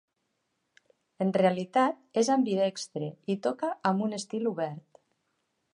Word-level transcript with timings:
En 1.25 1.33
realitat, 1.41 1.99
és 2.23 2.33
ambidextre 2.37 3.11
i 3.35 3.39
toca 3.49 3.73
amb 3.91 4.07
un 4.07 4.21
estil 4.23 4.53
obert. 4.55 5.03